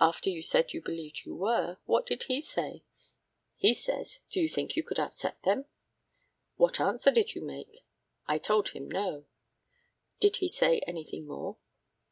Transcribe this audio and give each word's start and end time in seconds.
After 0.00 0.30
you 0.30 0.42
said 0.42 0.72
you 0.72 0.82
believed 0.82 1.24
you 1.24 1.32
were, 1.36 1.78
what 1.84 2.06
did 2.06 2.24
he 2.24 2.40
say? 2.40 2.82
He 3.54 3.72
says, 3.72 4.18
'Do 4.28 4.40
you 4.40 4.48
think 4.48 4.74
you 4.74 4.82
could 4.82 4.98
upset 4.98 5.40
them?' 5.44 5.66
What 6.56 6.80
answer 6.80 7.12
did 7.12 7.36
you 7.36 7.42
make? 7.44 7.84
I 8.26 8.38
told 8.38 8.70
him 8.70 8.90
'No.' 8.90 9.26
Did 10.18 10.38
he 10.38 10.48
say 10.48 10.80
anything 10.88 11.28
more? 11.28 11.58